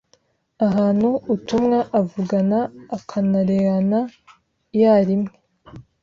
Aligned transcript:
ahana 0.65 1.07
uutumwa 1.31 1.79
avugana 1.99 2.59
akanareana 2.97 3.99
iyarimwe 4.75 5.33